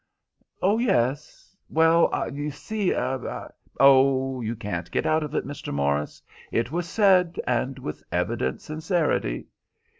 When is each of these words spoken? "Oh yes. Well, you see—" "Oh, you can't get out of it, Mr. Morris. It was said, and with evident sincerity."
"Oh 0.63 0.79
yes. 0.79 1.55
Well, 1.69 2.09
you 2.33 2.49
see—" 2.49 2.91
"Oh, 3.79 4.41
you 4.43 4.55
can't 4.55 4.89
get 4.89 5.05
out 5.05 5.21
of 5.21 5.35
it, 5.35 5.45
Mr. 5.45 5.71
Morris. 5.71 6.23
It 6.51 6.71
was 6.71 6.89
said, 6.89 7.39
and 7.45 7.77
with 7.77 8.01
evident 8.11 8.61
sincerity." 8.63 9.45